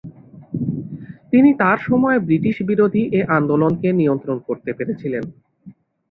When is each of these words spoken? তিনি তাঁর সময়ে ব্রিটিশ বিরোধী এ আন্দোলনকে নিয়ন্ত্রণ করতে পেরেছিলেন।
তিনি 1.31 1.49
তাঁর 1.59 1.77
সময়ে 1.87 2.19
ব্রিটিশ 2.19 2.57
বিরোধী 2.61 3.03
এ 3.11 3.31
আন্দোলনকে 3.37 3.89
নিয়ন্ত্রণ 3.91 4.37
করতে 4.47 4.71
পেরেছিলেন। 4.73 5.23